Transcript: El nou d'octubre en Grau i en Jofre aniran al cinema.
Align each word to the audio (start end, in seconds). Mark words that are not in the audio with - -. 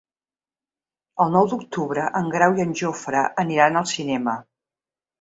El 1.25 1.35
nou 1.35 1.51
d'octubre 1.51 2.07
en 2.23 2.33
Grau 2.39 2.59
i 2.59 2.65
en 2.67 2.75
Jofre 2.83 3.25
aniran 3.47 3.81
al 3.83 3.91
cinema. 3.97 4.39